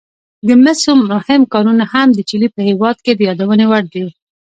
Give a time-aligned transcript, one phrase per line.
[0.47, 4.05] د مسو مهم کانونه هم د چیلي په هېواد کې د یادونې وړ دي.